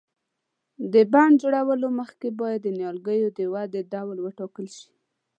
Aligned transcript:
د 0.93 0.95
بڼ 1.13 1.27
جوړولو 1.41 1.87
مخکې 1.99 2.27
باید 2.39 2.59
د 2.63 2.67
نیالګیو 2.77 3.29
د 3.39 3.39
ودې 3.53 3.81
ډول 3.93 4.17
وټاکل 4.21 4.67
شي. 4.77 4.89